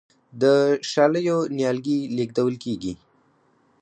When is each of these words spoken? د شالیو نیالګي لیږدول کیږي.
د 0.41 0.43
شالیو 0.91 1.37
نیالګي 1.57 1.99
لیږدول 2.17 2.55
کیږي. 2.63 2.93